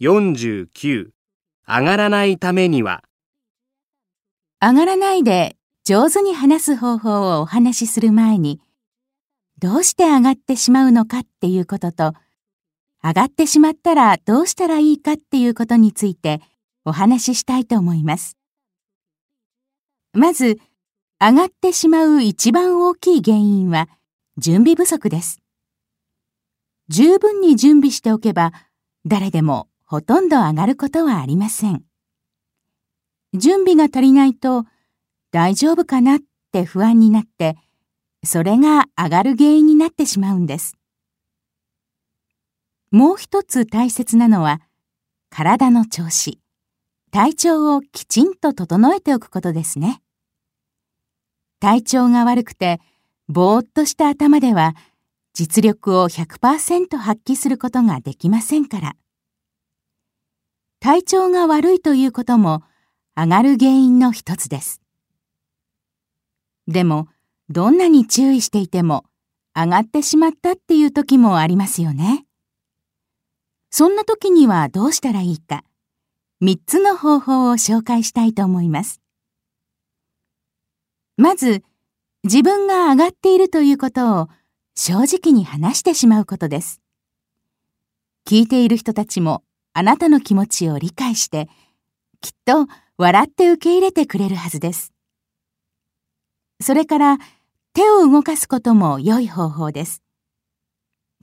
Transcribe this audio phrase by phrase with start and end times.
[0.00, 1.10] 49
[1.66, 3.02] 上がらないためには
[4.60, 8.60] 上がらないで上手に話す方法をお話しする前に、
[9.58, 12.12] どうして上がってしまうのかっていうことと、
[13.02, 16.42] 上がってしまったらどうしたらいいかっていうことについて
[16.84, 18.36] お話ししたいと思います。
[20.12, 20.58] まず、
[21.18, 23.88] 上がってしまう一番大きい原因は
[24.36, 25.40] 準備不足です。
[26.88, 28.52] 十分に準備しておけば、
[29.06, 31.82] 誰でもほとんど上がることはありません。
[33.32, 34.66] 準備が足りないと、
[35.30, 36.18] 大丈夫かなっ
[36.52, 37.56] て不安になって、
[38.22, 40.76] それが上がる原因になってしまうんです。
[42.90, 44.60] もう一つ大切なのは、
[45.30, 46.38] 体の調子、
[47.10, 50.02] 体調をきちんと整えておくことですね。
[51.60, 52.78] 体調が悪くて、
[53.26, 54.74] ぼーっとした頭では、
[55.32, 58.94] 実力を100%発揮することができませんから。
[60.80, 62.62] 体調が悪いということも
[63.16, 64.80] 上がる原因の一つです。
[66.68, 67.08] でも、
[67.48, 69.04] どんなに注意していても
[69.56, 72.26] 上がってしまったっていう時もありますよね。
[73.70, 75.64] そんな時にはどうしたらいいか、
[76.42, 79.00] 3つの方法を紹介したいと思います。
[81.16, 81.64] まず、
[82.22, 84.28] 自分が上がっているということを
[84.76, 86.80] 正直に話してしまうことです。
[88.24, 89.42] 聞いている人たちも
[89.78, 91.48] あなたの気持ちを理解して、
[92.20, 94.92] きっと笑って受け入れてくれるはずです。
[96.60, 97.18] それから
[97.74, 100.02] 手を動かすことも良い方法です。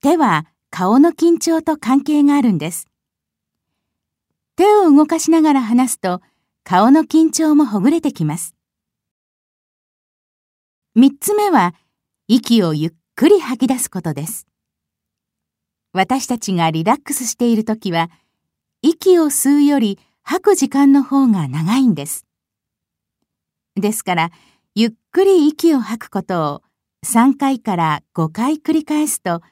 [0.00, 2.88] 手は顔の緊張と関係があるんです。
[4.56, 6.20] 手を動かしながら話すと
[6.64, 8.56] 顔の緊張もほぐれてきます。
[10.96, 11.76] 三つ目は
[12.26, 14.48] 息をゆっくり吐き出すことです。
[15.92, 18.10] 私たちがリラックスしているときは
[18.82, 22.24] 息を吸うより吐く時間の方が長いんです。
[23.76, 24.30] ですから、
[24.74, 26.62] ゆっくり息を吐くことを
[27.04, 29.42] 3回から5回繰り返すと、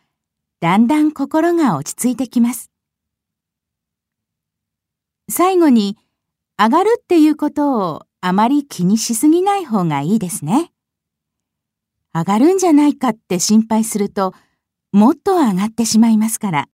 [0.60, 2.70] だんだん心が落ち着いてきます。
[5.30, 5.98] 最後に、
[6.58, 10.72] 上がるっていうことをあまり気にしすぎない方がいいですね。
[12.14, 14.34] 上がるんじゃないかって心配すると、
[14.92, 16.68] もっと上がってしまいますから。